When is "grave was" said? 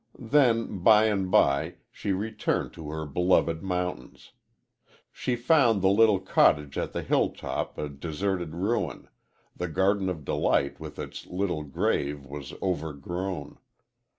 11.61-12.51